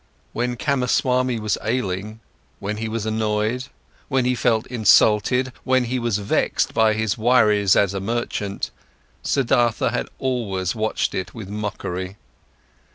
When 0.33 0.55
Kamaswami 0.57 1.37
was 1.39 1.59
ailing, 1.63 2.21
when 2.57 2.77
he 2.77 2.89
was 2.89 3.05
annoyed, 3.05 3.65
when 4.07 4.25
he 4.25 4.33
felt 4.33 4.65
insulted, 4.65 5.51
when 5.63 5.83
he 5.83 5.99
was 5.99 6.17
vexed 6.17 6.73
by 6.73 6.93
his 6.95 7.19
worries 7.19 7.75
as 7.75 7.93
a 7.93 7.99
merchant, 7.99 8.71
Siddhartha 9.21 9.89
had 9.91 10.09
always 10.17 10.73
watched 10.73 11.13
it 11.13 11.35
with 11.35 11.49
mockery. 11.49 12.17